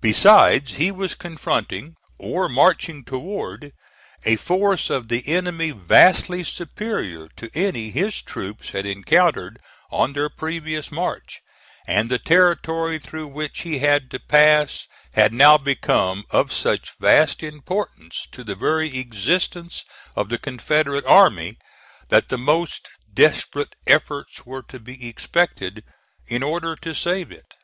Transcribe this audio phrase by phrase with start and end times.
[0.00, 3.70] Besides, he was confronting, or marching toward,
[4.24, 9.60] a force of the enemy vastly superior to any his troops had encountered
[9.92, 11.42] on their previous march;
[11.86, 17.40] and the territory through which he had to pass had now become of such vast
[17.40, 19.84] importance to the very existence
[20.16, 21.56] of the Confederate army,
[22.08, 25.84] that the most desperate efforts were to be expected
[26.26, 27.54] in order to save it.